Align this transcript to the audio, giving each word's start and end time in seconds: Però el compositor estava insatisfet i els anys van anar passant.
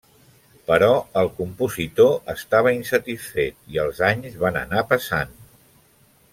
Però 0.69 0.87
el 1.21 1.29
compositor 1.41 2.33
estava 2.35 2.73
insatisfet 2.79 3.61
i 3.75 3.81
els 3.87 4.03
anys 4.11 4.41
van 4.47 4.61
anar 4.67 4.85
passant. 4.95 5.41